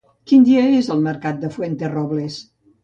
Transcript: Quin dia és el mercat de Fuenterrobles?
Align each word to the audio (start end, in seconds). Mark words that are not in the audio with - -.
Quin 0.29 0.47
dia 0.47 0.63
és 0.79 0.89
el 0.95 1.03
mercat 1.09 1.39
de 1.45 1.55
Fuenterrobles? 1.59 2.45